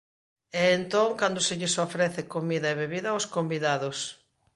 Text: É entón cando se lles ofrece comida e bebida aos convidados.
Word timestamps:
É 0.63 0.65
entón 0.79 1.09
cando 1.19 1.39
se 1.47 1.57
lles 1.59 1.75
ofrece 1.85 2.21
comida 2.35 2.67
e 2.69 2.79
bebida 2.81 3.09
aos 3.11 3.25
convidados. 3.35 3.97